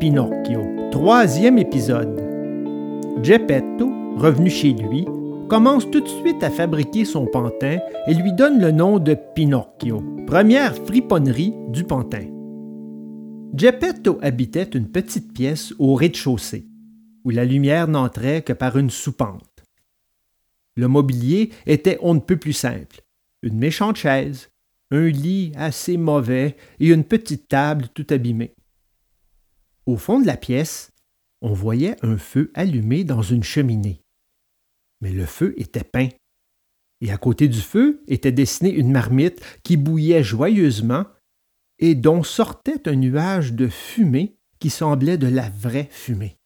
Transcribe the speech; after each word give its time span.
Pinocchio, 0.00 0.62
troisième 0.90 1.58
épisode. 1.58 2.18
Geppetto, 3.22 4.16
revenu 4.16 4.48
chez 4.48 4.72
lui, 4.72 5.04
commence 5.46 5.90
tout 5.90 6.00
de 6.00 6.08
suite 6.08 6.42
à 6.42 6.48
fabriquer 6.48 7.04
son 7.04 7.26
pantin 7.26 7.80
et 8.06 8.14
lui 8.14 8.32
donne 8.32 8.62
le 8.62 8.70
nom 8.70 8.98
de 8.98 9.14
Pinocchio, 9.34 10.02
première 10.26 10.74
friponnerie 10.74 11.52
du 11.68 11.84
pantin. 11.84 12.24
Geppetto 13.54 14.18
habitait 14.22 14.70
une 14.72 14.88
petite 14.88 15.34
pièce 15.34 15.74
au 15.78 15.94
rez-de-chaussée, 15.94 16.66
où 17.26 17.28
la 17.28 17.44
lumière 17.44 17.86
n'entrait 17.86 18.40
que 18.40 18.54
par 18.54 18.78
une 18.78 18.88
soupente. 18.88 19.62
Le 20.76 20.88
mobilier 20.88 21.50
était 21.66 21.98
on 22.00 22.14
ne 22.14 22.20
peut 22.20 22.38
plus 22.38 22.54
simple. 22.54 23.02
Une 23.42 23.58
méchante 23.58 23.96
chaise, 23.96 24.48
un 24.90 25.08
lit 25.08 25.52
assez 25.56 25.98
mauvais 25.98 26.56
et 26.78 26.88
une 26.88 27.04
petite 27.04 27.48
table 27.48 27.88
tout 27.92 28.06
abîmée. 28.08 28.54
Au 29.90 29.96
fond 29.96 30.20
de 30.20 30.26
la 30.26 30.36
pièce, 30.36 30.92
on 31.40 31.52
voyait 31.52 31.96
un 32.02 32.16
feu 32.16 32.52
allumé 32.54 33.02
dans 33.02 33.22
une 33.22 33.42
cheminée. 33.42 34.00
Mais 35.00 35.10
le 35.10 35.26
feu 35.26 35.52
était 35.56 35.82
peint. 35.82 36.10
Et 37.00 37.10
à 37.10 37.16
côté 37.16 37.48
du 37.48 37.60
feu 37.60 38.00
était 38.06 38.30
dessinée 38.30 38.70
une 38.70 38.92
marmite 38.92 39.40
qui 39.64 39.76
bouillait 39.76 40.22
joyeusement 40.22 41.06
et 41.80 41.96
dont 41.96 42.22
sortait 42.22 42.88
un 42.88 42.94
nuage 42.94 43.52
de 43.52 43.66
fumée 43.66 44.36
qui 44.60 44.70
semblait 44.70 45.18
de 45.18 45.26
la 45.26 45.50
vraie 45.50 45.88
fumée. 45.90 46.36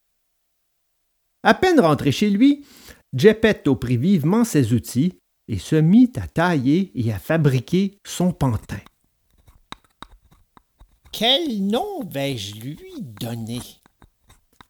À 1.43 1.53
peine 1.53 1.79
rentré 1.79 2.11
chez 2.11 2.31
lui, 2.31 2.65
Geppetto 3.13 3.75
prit 3.75 3.97
vivement 3.97 4.43
ses 4.43 4.73
outils 4.73 5.19
et 5.47 5.59
se 5.59 5.75
mit 5.75 6.11
à 6.15 6.25
tailler 6.25 6.91
et 6.95 7.13
à 7.13 7.19
fabriquer 7.19 7.99
son 8.07 8.31
pantin. 8.31 8.81
Quel 11.17 11.65
nom 11.65 12.03
vais-je 12.03 12.55
lui 12.55 12.93
donner? 12.99 13.61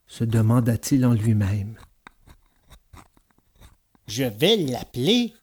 Se 0.05 0.23
demanda-t-il 0.23 1.03
en 1.03 1.13
lui-même. 1.13 1.75
Je 4.05 4.25
vais 4.25 4.55
l'appeler 4.55 5.33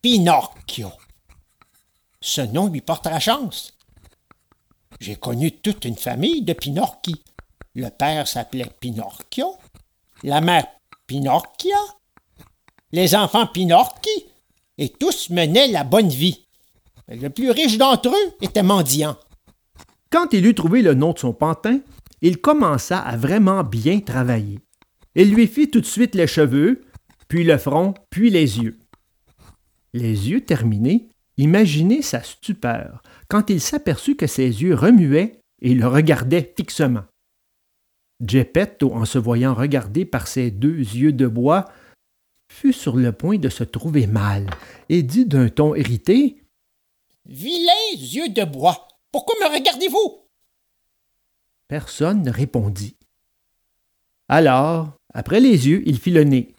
Pinocchio. 0.00 0.90
Ce 2.20 2.40
nom 2.40 2.66
lui 2.66 2.80
portera 2.80 3.20
chance. 3.20 3.78
J'ai 4.98 5.14
connu 5.14 5.52
toute 5.52 5.84
une 5.84 5.96
famille 5.96 6.42
de 6.42 6.54
Pinocchi. 6.54 7.22
Le 7.76 7.90
père 7.90 8.26
s'appelait 8.26 8.66
Pinocchio, 8.80 9.56
la 10.24 10.40
mère 10.40 10.66
Pinocchia, 11.06 11.78
les 12.90 13.14
enfants 13.14 13.46
Pinocchi, 13.46 14.26
et 14.76 14.88
tous 14.88 15.30
menaient 15.30 15.68
la 15.68 15.84
bonne 15.84 16.08
vie. 16.08 16.48
Le 17.06 17.28
plus 17.28 17.52
riche 17.52 17.78
d'entre 17.78 18.08
eux 18.08 18.36
était 18.40 18.64
mendiant. 18.64 19.16
Quand 20.12 20.34
il 20.34 20.44
eut 20.44 20.54
trouvé 20.54 20.82
le 20.82 20.92
nom 20.92 21.14
de 21.14 21.18
son 21.18 21.32
pantin, 21.32 21.80
il 22.20 22.38
commença 22.38 22.98
à 22.98 23.16
vraiment 23.16 23.64
bien 23.64 24.00
travailler. 24.00 24.60
Il 25.14 25.34
lui 25.34 25.46
fit 25.46 25.70
tout 25.70 25.80
de 25.80 25.86
suite 25.86 26.14
les 26.14 26.26
cheveux, 26.26 26.82
puis 27.28 27.44
le 27.44 27.56
front, 27.56 27.94
puis 28.10 28.28
les 28.28 28.60
yeux. 28.60 28.78
Les 29.94 30.30
yeux 30.30 30.42
terminés, 30.42 31.08
imaginez 31.38 32.02
sa 32.02 32.22
stupeur 32.22 33.02
quand 33.28 33.48
il 33.48 33.60
s'aperçut 33.60 34.14
que 34.16 34.26
ses 34.26 34.62
yeux 34.62 34.74
remuaient 34.74 35.40
et 35.62 35.74
le 35.74 35.86
regardaient 35.86 36.52
fixement. 36.56 37.04
Geppetto, 38.22 38.92
en 38.92 39.06
se 39.06 39.18
voyant 39.18 39.54
regarder 39.54 40.04
par 40.04 40.28
ses 40.28 40.50
deux 40.50 40.76
yeux 40.76 41.12
de 41.12 41.26
bois, 41.26 41.70
fut 42.52 42.74
sur 42.74 42.96
le 42.96 43.12
point 43.12 43.38
de 43.38 43.48
se 43.48 43.64
trouver 43.64 44.06
mal 44.06 44.50
et 44.90 45.02
dit 45.02 45.24
d'un 45.24 45.48
ton 45.48 45.74
irrité 45.74 46.36
Vilains 47.24 47.96
yeux 47.96 48.28
de 48.28 48.44
bois, 48.44 48.88
pourquoi 49.12 49.34
me 49.40 49.54
regardez-vous? 49.54 50.26
Personne 51.68 52.22
ne 52.22 52.30
répondit. 52.30 52.96
Alors, 54.28 54.94
après 55.12 55.40
les 55.40 55.68
yeux, 55.68 55.82
il 55.86 55.98
fit 55.98 56.10
le 56.10 56.24
nez. 56.24 56.54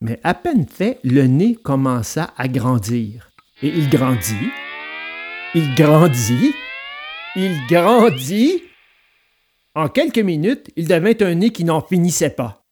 Mais 0.00 0.20
à 0.22 0.34
peine 0.34 0.66
fait, 0.66 1.00
le 1.02 1.26
nez 1.26 1.56
commença 1.56 2.32
à 2.36 2.46
grandir. 2.46 3.30
Et 3.62 3.68
il 3.68 3.90
grandit, 3.90 4.50
il 5.54 5.74
grandit, 5.74 6.54
il 7.34 7.66
grandit. 7.66 8.62
En 9.74 9.88
quelques 9.88 10.18
minutes, 10.18 10.70
il 10.76 10.86
devint 10.86 11.20
un 11.20 11.34
nez 11.34 11.50
qui 11.50 11.64
n'en 11.64 11.80
finissait 11.80 12.30
pas. 12.30 12.64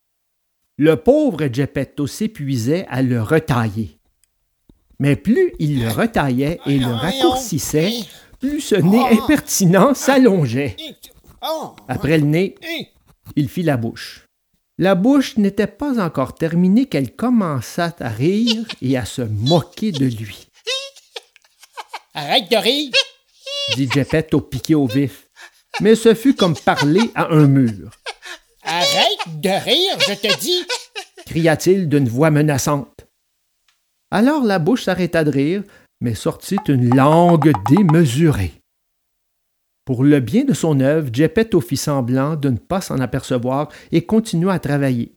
Le 0.77 0.97
pauvre 0.97 1.49
Geppetto 1.53 2.06
s'épuisait 2.06 2.87
à 2.88 3.03
le 3.03 3.21
retailler. 3.21 3.99
Mais 4.99 5.16
plus 5.16 5.53
il 5.59 5.82
le 5.82 5.91
retaillait 5.91 6.61
et 6.66 6.78
le 6.78 6.87
raccourcissait, 6.87 7.93
plus 8.41 8.61
ce 8.61 8.75
nez 8.77 9.03
impertinent 9.11 9.95
s'allongeait. 9.95 10.77
Après 11.89 12.19
le 12.19 12.25
nez, 12.25 12.55
il 13.37 13.49
fit 13.49 13.63
la 13.63 13.77
bouche. 13.77 14.27
La 14.79 14.95
bouche 14.95 15.39
n'était 15.39 15.67
pas 15.67 16.05
encore 16.05 16.35
terminée 16.35 16.87
qu'elle 16.87 17.15
commença 17.15 17.95
à 17.99 18.09
rire 18.09 18.67
et 18.83 18.97
à 18.97 19.05
se 19.05 19.23
moquer 19.23 19.91
de 19.91 20.05
lui. 20.05 20.49
Arrête 22.15 22.51
de 22.51 22.57
rire, 22.57 22.93
dit 23.75 23.89
Geppetto 23.91 24.41
piqué 24.41 24.75
au 24.75 24.87
vif. 24.87 25.29
Mais 25.81 25.95
ce 25.95 26.15
fut 26.15 26.35
comme 26.35 26.57
parler 26.57 27.11
à 27.15 27.33
un 27.33 27.47
mur. 27.47 27.91
Arrête 28.63 29.41
de 29.41 29.49
rire, 29.49 29.99
je 30.01 30.15
te 30.15 30.39
dis, 30.41 30.65
cria-t-il 31.27 31.89
d'une 31.89 32.09
voix 32.09 32.31
menaçante. 32.31 33.07
Alors 34.11 34.43
la 34.45 34.59
bouche 34.59 34.85
s'arrêta 34.85 35.25
de 35.25 35.31
rire, 35.31 35.63
mais 36.01 36.15
sortit 36.15 36.59
une 36.69 36.95
langue 36.95 37.53
démesurée. 37.69 38.53
Pour 39.84 40.03
le 40.03 40.21
bien 40.21 40.45
de 40.45 40.53
son 40.53 40.81
œuvre, 40.81 41.11
Geppetto 41.12 41.61
fit 41.61 41.77
semblant 41.77 42.34
de 42.37 42.51
ne 42.51 42.59
pas 42.59 42.81
s'en 42.81 42.99
apercevoir 42.99 43.69
et 43.93 44.05
continua 44.05 44.55
à 44.55 44.59
travailler. 44.59 45.12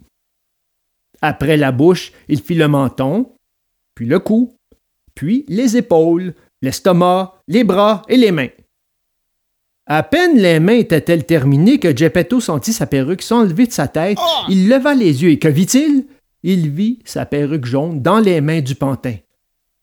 Après 1.21 1.57
la 1.57 1.71
bouche, 1.71 2.13
il 2.27 2.41
fit 2.41 2.55
le 2.55 2.67
menton, 2.67 3.31
puis 3.95 4.05
le 4.05 4.19
cou, 4.19 4.53
puis 5.15 5.43
les 5.49 5.75
épaules, 5.75 6.33
l'estomac, 6.61 7.41
les 7.47 7.63
bras 7.63 8.03
et 8.07 8.15
les 8.15 8.31
mains. 8.31 8.49
À 9.87 10.03
peine 10.03 10.37
les 10.37 10.59
mains 10.59 10.77
étaient-elles 10.77 11.25
terminées 11.25 11.79
que 11.79 11.97
Geppetto 11.97 12.39
sentit 12.39 12.73
sa 12.73 12.85
perruque 12.85 13.23
s'enlever 13.23 13.65
de 13.65 13.71
sa 13.71 13.87
tête. 13.87 14.19
Il 14.47 14.69
leva 14.69 14.93
les 14.93 15.23
yeux 15.23 15.31
et 15.31 15.39
que 15.39 15.47
vit-il? 15.47 16.05
Il 16.43 16.69
vit 16.69 16.99
sa 17.05 17.25
perruque 17.25 17.65
jaune 17.65 18.01
dans 18.01 18.19
les 18.19 18.39
mains 18.39 18.61
du 18.61 18.75
pantin. 18.75 19.15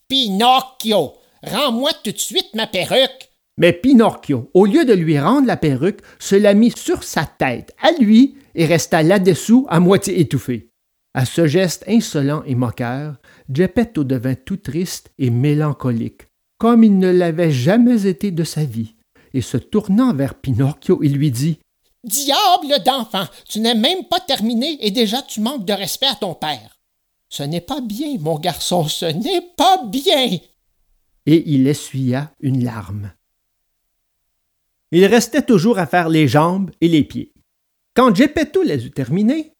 Pinocchio, 0.08 1.14
rends-moi 1.42 1.90
tout 2.04 2.12
de 2.12 2.18
suite 2.18 2.54
ma 2.54 2.68
perruque. 2.68 3.30
Mais 3.58 3.72
Pinocchio, 3.72 4.50
au 4.54 4.64
lieu 4.64 4.84
de 4.84 4.92
lui 4.92 5.18
rendre 5.18 5.48
la 5.48 5.56
perruque, 5.56 6.00
se 6.20 6.36
la 6.36 6.54
mit 6.54 6.72
sur 6.76 7.02
sa 7.02 7.24
tête, 7.24 7.74
à 7.82 7.90
lui, 7.90 8.36
et 8.54 8.66
resta 8.66 9.02
là-dessous 9.02 9.66
à 9.68 9.80
moitié 9.80 10.20
étouffé. 10.20 10.70
À 11.12 11.24
ce 11.24 11.48
geste 11.48 11.82
insolent 11.88 12.44
et 12.46 12.54
moqueur, 12.54 13.16
Geppetto 13.52 14.04
devint 14.04 14.36
tout 14.36 14.58
triste 14.58 15.10
et 15.18 15.30
mélancolique, 15.30 16.22
comme 16.58 16.84
il 16.84 16.98
ne 16.98 17.10
l'avait 17.10 17.50
jamais 17.50 18.06
été 18.06 18.30
de 18.30 18.44
sa 18.44 18.64
vie, 18.64 18.94
et 19.34 19.40
se 19.40 19.56
tournant 19.56 20.14
vers 20.14 20.34
Pinocchio, 20.34 21.00
il 21.02 21.14
lui 21.14 21.32
dit 21.32 21.58
Diable 22.04 22.84
d'enfant, 22.84 23.26
tu 23.48 23.58
n'es 23.58 23.74
même 23.74 24.04
pas 24.08 24.20
terminé 24.20 24.78
et 24.86 24.92
déjà 24.92 25.20
tu 25.22 25.40
manques 25.40 25.64
de 25.64 25.72
respect 25.72 26.06
à 26.06 26.14
ton 26.14 26.34
père. 26.34 26.75
Ce 27.28 27.42
n'est 27.42 27.60
pas 27.60 27.80
bien, 27.80 28.18
mon 28.18 28.38
garçon, 28.38 28.86
ce 28.86 29.06
n'est 29.06 29.42
pas 29.56 29.82
bien. 29.84 30.38
Et 31.26 31.42
il 31.50 31.66
essuya 31.66 32.32
une 32.40 32.64
larme. 32.64 33.12
Il 34.92 35.04
restait 35.06 35.42
toujours 35.42 35.78
à 35.78 35.86
faire 35.86 36.08
les 36.08 36.28
jambes 36.28 36.70
et 36.80 36.88
les 36.88 37.02
pieds. 37.02 37.32
Quand 37.94 38.14
Geppetto 38.14 38.62
les 38.62 38.86
eut 38.86 38.92
terminés, 38.92 39.52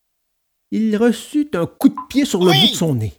il 0.71 0.97
reçut 0.97 1.51
un 1.55 1.67
coup 1.67 1.89
de 1.89 2.07
pied 2.09 2.25
sur 2.25 2.45
le 2.45 2.53
bout 2.53 2.71
de 2.71 2.77
son 2.77 2.95
nez. 2.95 3.15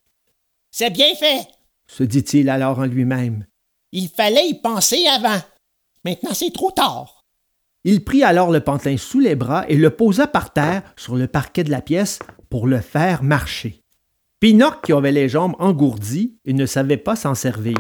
C'est 0.72 0.92
bien 0.92 1.14
fait, 1.16 1.48
se 1.88 2.04
dit-il 2.04 2.50
alors 2.50 2.80
en 2.80 2.86
lui-même. 2.86 3.46
Il 3.92 4.10
fallait 4.10 4.50
y 4.50 4.54
penser 4.54 5.06
avant. 5.08 5.42
Maintenant 6.06 6.34
c'est 6.34 6.54
trop 6.54 6.72
tard. 6.72 7.26
Il 7.84 8.04
prit 8.04 8.24
alors 8.24 8.52
le 8.52 8.60
pantin 8.60 8.98
sous 8.98 9.20
les 9.20 9.36
bras 9.36 9.66
et 9.70 9.76
le 9.76 9.90
posa 9.90 10.28
par 10.28 10.54
terre 10.54 10.84
sur 10.98 11.16
le 11.16 11.28
parquet 11.28 11.64
de 11.64 11.72
la 11.72 11.82
pièce 11.82 12.20
pour 12.50 12.68
le 12.68 12.82
faire 12.82 13.24
marcher. 13.24 13.82
Pinocchio 14.40 14.98
avait 14.98 15.12
les 15.12 15.30
jambes 15.30 15.56
engourdies 15.58 16.38
et 16.46 16.54
ne 16.54 16.68
savait 16.68 16.98
pas 16.98 17.16
s'en 17.16 17.34
servir. 17.34 17.76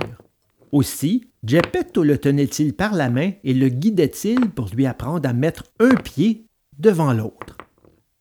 Aussi, 0.72 1.30
Geppetto 1.44 2.02
le 2.02 2.18
tenait-il 2.18 2.74
par 2.74 2.96
la 2.96 3.12
main 3.12 3.34
et 3.44 3.54
le 3.54 3.70
guidait-il 3.70 4.50
pour 4.50 4.68
lui 4.74 4.88
apprendre 4.88 5.30
à 5.30 5.34
mettre 5.34 5.66
un 5.80 5.94
pied 5.94 6.48
devant 6.80 7.14
l'autre. 7.14 7.58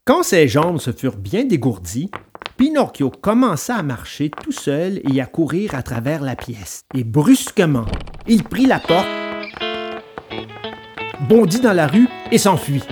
Quand 0.05 0.23
ses 0.23 0.49
jambes 0.49 0.81
se 0.81 0.93
furent 0.93 1.17
bien 1.17 1.45
dégourdies, 1.45 2.11
Pinocchio 2.59 3.11
commença 3.11 3.75
à 3.75 3.83
marcher 3.83 4.31
tout 4.31 4.53
seul 4.53 5.01
et 5.11 5.19
à 5.23 5.27
courir 5.27 5.75
à 5.75 5.83
travers 5.83 6.21
la 6.21 6.37
pièce. 6.37 6.83
Et 6.95 7.05
brusquement, 7.05 7.87
il 8.27 8.45
prit 8.45 8.67
la 8.67 8.81
porte, 8.81 9.09
bondit 11.27 11.61
dans 11.61 11.73
la 11.73 11.87
rue 11.87 12.09
et 12.31 12.39
s'enfuit. 12.39 12.85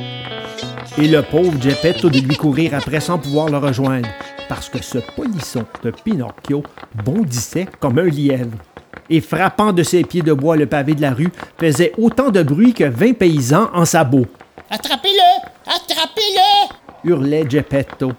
Et 0.97 1.07
le 1.07 1.23
pauvre 1.23 1.61
Geppetto 1.61 2.09
de 2.09 2.19
lui 2.19 2.37
courir 2.37 2.73
après 2.75 3.01
sans 3.01 3.19
pouvoir 3.19 3.51
le 3.51 3.59
rejoindre, 3.59 4.09
parce 4.49 4.69
que 4.69 4.83
ce 4.83 4.99
polisson 4.99 5.65
de 5.83 5.91
Pinocchio 5.91 6.63
bondissait 7.05 7.69
comme 7.81 7.99
un 7.99 8.05
lièvre 8.05 8.57
et 9.11 9.21
frappant 9.21 9.73
de 9.73 9.83
ses 9.83 10.03
pieds 10.03 10.23
de 10.23 10.33
bois 10.33 10.57
le 10.57 10.67
pavé 10.67 10.95
de 10.95 11.03
la 11.03 11.13
rue, 11.13 11.31
faisait 11.59 11.93
autant 11.99 12.31
de 12.31 12.43
bruit 12.43 12.73
que 12.73 12.85
vingt 12.85 13.13
paysans 13.13 13.69
en 13.75 13.85
sabots. 13.85 14.27
Attrapez-le! 14.71 15.51
Attrapez-le 15.67 16.75
hurlait 17.05 17.45
Geppetto. 17.49 18.13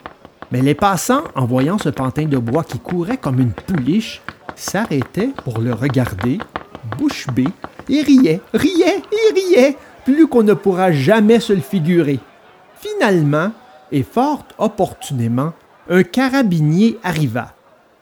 Mais 0.52 0.62
les 0.62 0.76
passants, 0.76 1.24
en 1.36 1.46
voyant 1.46 1.78
ce 1.78 1.90
pantin 1.90 2.26
de 2.26 2.38
bois 2.38 2.64
qui 2.64 2.80
courait 2.80 3.18
comme 3.18 3.40
une 3.40 3.52
pouliche, 3.52 4.22
s'arrêtaient 4.56 5.32
pour 5.44 5.60
le 5.60 5.74
regarder, 5.74 6.38
bouche 6.98 7.28
bée, 7.34 7.48
et 7.90 8.02
riaient, 8.02 8.42
riaient 8.54 9.02
et 9.12 9.34
riaient, 9.34 9.78
plus 10.06 10.28
qu'on 10.28 10.44
ne 10.44 10.54
pourra 10.54 10.92
jamais 10.92 11.40
se 11.40 11.52
le 11.52 11.62
figurer. 11.62 12.20
Finalement, 12.80 13.52
et 13.92 14.04
fort 14.04 14.46
opportunément, 14.58 15.54
un 15.90 16.04
carabinier 16.04 16.98
arriva. 17.04 17.56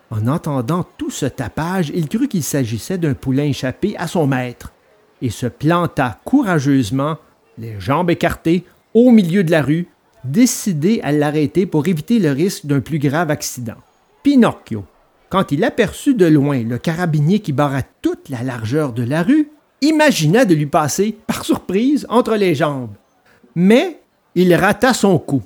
En 0.10 0.28
entendant 0.28 0.86
tout 0.98 1.10
ce 1.10 1.26
tapage, 1.26 1.92
il 1.94 2.08
crut 2.08 2.30
qu'il 2.30 2.44
s'agissait 2.44 2.98
d'un 2.98 3.14
poulain 3.14 3.46
échappé 3.46 3.96
à 3.98 4.08
son 4.08 4.28
maître, 4.28 4.72
et 5.22 5.30
se 5.30 5.48
planta 5.48 6.20
courageusement, 6.24 7.18
les 7.58 7.80
jambes 7.80 8.10
écartées, 8.10 8.64
au 8.94 9.12
milieu 9.12 9.44
de 9.44 9.52
la 9.52 9.62
rue, 9.62 9.88
décidé 10.24 11.02
à 11.04 11.12
l'arrêter 11.12 11.66
pour 11.66 11.88
éviter 11.88 12.20
le 12.20 12.32
risque 12.32 12.66
d'un 12.66 12.80
plus 12.80 13.00
grave 13.00 13.32
accident. 13.32 13.78
Pinocchio, 14.22 14.86
quand 15.30 15.52
il 15.52 15.64
aperçut 15.64 16.14
de 16.14 16.26
loin 16.26 16.64
le 16.64 16.78
carabinier 16.78 17.40
qui 17.40 17.52
barra 17.52 17.82
toute 18.02 18.30
la 18.30 18.44
largeur 18.44 18.94
de 18.94 19.04
la 19.04 19.24
rue, 19.24 19.50
imagina 19.82 20.46
de 20.46 20.54
lui 20.54 20.68
passer, 20.68 21.18
par 21.28 21.44
surprise, 21.44 22.06
entre 22.10 22.36
les 22.36 22.56
jambes. 22.56 22.94
Mais 23.56 24.00
il 24.36 24.54
rata 24.54 24.94
son 24.94 25.18
coup. 25.20 25.42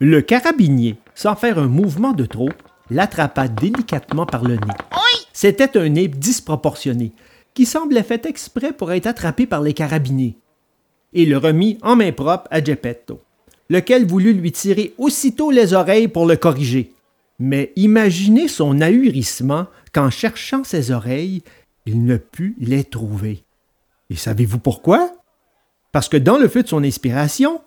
Le 0.00 0.22
carabinier, 0.22 0.96
sans 1.18 1.34
faire 1.34 1.58
un 1.58 1.66
mouvement 1.66 2.12
de 2.12 2.24
trop, 2.26 2.50
l'attrapa 2.90 3.48
délicatement 3.48 4.24
par 4.24 4.44
le 4.44 4.54
nez. 4.54 4.76
C'était 5.32 5.76
un 5.76 5.88
nez 5.88 6.06
disproportionné, 6.06 7.10
qui 7.54 7.66
semblait 7.66 8.04
fait 8.04 8.24
exprès 8.24 8.72
pour 8.72 8.92
être 8.92 9.08
attrapé 9.08 9.44
par 9.44 9.60
les 9.60 9.74
carabiniers, 9.74 10.36
et 11.12 11.26
le 11.26 11.36
remit 11.36 11.76
en 11.82 11.96
main 11.96 12.12
propre 12.12 12.46
à 12.52 12.62
Geppetto, 12.62 13.20
lequel 13.68 14.06
voulut 14.06 14.32
lui 14.32 14.52
tirer 14.52 14.94
aussitôt 14.96 15.50
les 15.50 15.74
oreilles 15.74 16.06
pour 16.06 16.24
le 16.24 16.36
corriger. 16.36 16.92
Mais 17.40 17.72
imaginez 17.74 18.46
son 18.46 18.80
ahurissement 18.80 19.66
qu'en 19.92 20.10
cherchant 20.10 20.62
ses 20.62 20.92
oreilles, 20.92 21.42
il 21.84 22.04
ne 22.04 22.16
put 22.16 22.54
les 22.60 22.84
trouver. 22.84 23.42
Et 24.08 24.14
savez-vous 24.14 24.60
pourquoi? 24.60 25.10
Parce 25.90 26.08
que 26.08 26.16
dans 26.16 26.38
le 26.38 26.46
feu 26.46 26.62
de 26.62 26.68
son 26.68 26.84
inspiration, 26.84 27.60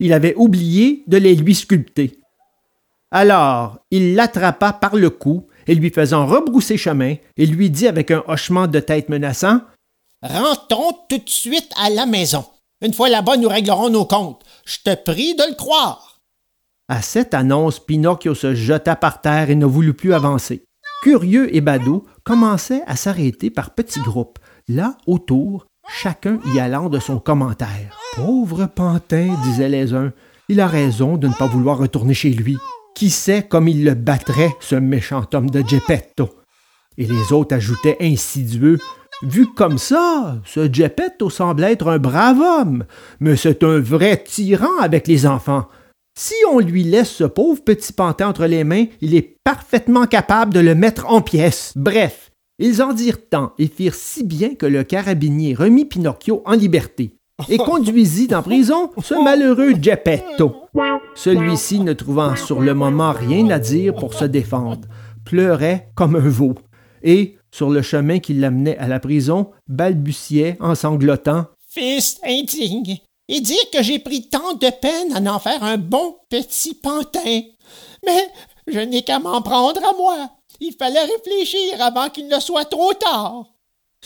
il 0.00 0.14
avait 0.14 0.34
oublié 0.36 1.04
de 1.06 1.18
les 1.18 1.34
lui 1.34 1.54
sculpter. 1.54 2.23
Alors, 3.14 3.78
il 3.92 4.16
l'attrapa 4.16 4.72
par 4.72 4.96
le 4.96 5.08
cou 5.08 5.46
et 5.68 5.76
lui 5.76 5.90
faisant 5.90 6.26
rebrousser 6.26 6.76
chemin, 6.76 7.14
il 7.36 7.52
lui 7.52 7.70
dit 7.70 7.86
avec 7.86 8.10
un 8.10 8.24
hochement 8.26 8.66
de 8.66 8.80
tête 8.80 9.08
menaçant 9.08 9.60
Rentrons 10.20 10.98
tout 11.08 11.18
de 11.18 11.28
suite 11.28 11.70
à 11.80 11.90
la 11.90 12.06
maison. 12.06 12.44
Une 12.84 12.92
fois 12.92 13.08
là-bas, 13.08 13.36
nous 13.36 13.48
réglerons 13.48 13.88
nos 13.88 14.04
comptes. 14.04 14.42
Je 14.66 14.78
te 14.84 14.96
prie 14.96 15.36
de 15.36 15.44
le 15.48 15.54
croire. 15.54 16.18
À 16.88 17.02
cette 17.02 17.34
annonce, 17.34 17.78
Pinocchio 17.78 18.34
se 18.34 18.56
jeta 18.56 18.96
par 18.96 19.20
terre 19.20 19.48
et 19.48 19.54
ne 19.54 19.64
voulut 19.64 19.94
plus 19.94 20.12
avancer. 20.12 20.64
Curieux 21.04 21.54
et 21.54 21.60
badauds 21.60 22.04
commençaient 22.24 22.82
à 22.88 22.96
s'arrêter 22.96 23.48
par 23.48 23.74
petits 23.76 24.00
groupes, 24.00 24.40
là 24.66 24.96
autour, 25.06 25.66
chacun 25.88 26.40
y 26.52 26.58
allant 26.58 26.88
de 26.88 26.98
son 26.98 27.20
commentaire. 27.20 27.96
Pauvre 28.16 28.66
pantin, 28.66 29.36
disaient 29.44 29.68
les 29.68 29.94
uns, 29.94 30.12
il 30.48 30.60
a 30.60 30.66
raison 30.66 31.16
de 31.16 31.28
ne 31.28 31.34
pas 31.34 31.46
vouloir 31.46 31.78
retourner 31.78 32.14
chez 32.14 32.30
lui. 32.30 32.56
Qui 32.94 33.10
sait 33.10 33.42
comme 33.42 33.66
il 33.66 33.84
le 33.84 33.94
battrait, 33.94 34.54
ce 34.60 34.76
méchant 34.76 35.26
homme 35.34 35.50
de 35.50 35.64
Geppetto? 35.66 36.30
Et 36.96 37.06
les 37.06 37.32
autres 37.32 37.56
ajoutaient 37.56 37.96
insidieux. 38.00 38.78
Vu 39.24 39.52
comme 39.52 39.78
ça, 39.78 40.40
ce 40.44 40.72
Geppetto 40.72 41.28
semble 41.28 41.64
être 41.64 41.88
un 41.88 41.98
brave 41.98 42.38
homme, 42.38 42.84
mais 43.18 43.34
c'est 43.34 43.64
un 43.64 43.80
vrai 43.80 44.22
tyran 44.22 44.78
avec 44.80 45.08
les 45.08 45.26
enfants. 45.26 45.66
Si 46.16 46.34
on 46.52 46.60
lui 46.60 46.84
laisse 46.84 47.10
ce 47.10 47.24
pauvre 47.24 47.64
petit 47.64 47.92
pantin 47.92 48.28
entre 48.28 48.46
les 48.46 48.62
mains, 48.62 48.86
il 49.00 49.16
est 49.16 49.38
parfaitement 49.42 50.06
capable 50.06 50.54
de 50.54 50.60
le 50.60 50.76
mettre 50.76 51.10
en 51.10 51.20
pièces. 51.20 51.72
Bref, 51.74 52.30
ils 52.60 52.80
en 52.80 52.92
dirent 52.92 53.28
tant 53.28 53.54
et 53.58 53.66
firent 53.66 53.96
si 53.96 54.22
bien 54.22 54.54
que 54.54 54.66
le 54.66 54.84
carabinier 54.84 55.54
remit 55.54 55.86
Pinocchio 55.86 56.42
en 56.44 56.52
liberté 56.52 57.16
et 57.48 57.56
conduisit 57.58 58.34
en 58.34 58.42
prison 58.42 58.90
ce 59.02 59.14
malheureux 59.14 59.74
Geppetto. 59.80 60.54
Celui-ci, 61.14 61.80
ne 61.80 61.92
trouvant 61.92 62.36
sur 62.36 62.60
le 62.60 62.74
moment 62.74 63.12
rien 63.12 63.50
à 63.50 63.58
dire 63.58 63.94
pour 63.94 64.14
se 64.14 64.24
défendre, 64.24 64.86
pleurait 65.24 65.90
comme 65.94 66.16
un 66.16 66.28
veau 66.28 66.54
et, 67.02 67.36
sur 67.52 67.70
le 67.70 67.82
chemin 67.82 68.18
qui 68.18 68.34
l'amenait 68.34 68.78
à 68.78 68.88
la 68.88 68.98
prison, 68.98 69.50
balbutiait 69.68 70.56
en 70.60 70.74
sanglotant 70.74 71.46
Fils 71.68 72.20
indigne, 72.24 72.98
et 73.28 73.40
dire 73.40 73.70
que 73.72 73.82
j'ai 73.82 73.98
pris 73.98 74.28
tant 74.28 74.54
de 74.54 74.70
peine 74.80 75.12
à 75.14 75.34
en 75.34 75.38
faire 75.38 75.62
un 75.62 75.76
bon 75.76 76.16
petit 76.28 76.74
pantin. 76.74 77.42
Mais 78.06 78.28
je 78.68 78.78
n'ai 78.78 79.02
qu'à 79.02 79.18
m'en 79.18 79.42
prendre 79.42 79.84
à 79.84 79.96
moi. 79.96 80.30
Il 80.60 80.72
fallait 80.78 81.04
réfléchir 81.04 81.80
avant 81.80 82.08
qu'il 82.10 82.28
ne 82.28 82.38
soit 82.38 82.64
trop 82.64 82.92
tard. 82.94 83.46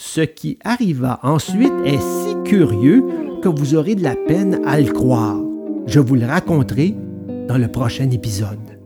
Ce 0.01 0.21
qui 0.21 0.57
arriva 0.63 1.19
ensuite 1.23 1.73
est 1.83 1.99
si 1.99 2.33
curieux 2.45 3.03
que 3.43 3.49
vous 3.49 3.75
aurez 3.75 3.95
de 3.95 4.01
la 4.01 4.15
peine 4.15 4.61
à 4.65 4.79
le 4.79 4.93
croire. 4.93 5.37
Je 5.87 5.99
vous 5.99 6.15
le 6.15 6.25
raconterai 6.25 6.95
dans 7.49 7.57
le 7.57 7.67
prochain 7.67 8.09
épisode. 8.09 8.78